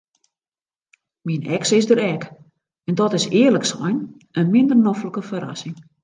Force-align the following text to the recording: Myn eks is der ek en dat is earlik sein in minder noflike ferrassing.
Myn 1.27 1.43
eks 1.57 1.69
is 1.79 1.87
der 1.89 2.01
ek 2.13 2.23
en 2.87 2.95
dat 3.01 3.15
is 3.19 3.27
earlik 3.41 3.65
sein 3.73 3.99
in 4.41 4.51
minder 4.55 4.77
noflike 4.87 5.23
ferrassing. 5.29 5.77